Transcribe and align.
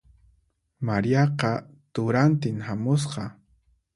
Mariaqa 0.89 1.51
turantin 1.93 2.57
hamusqa. 2.69 3.29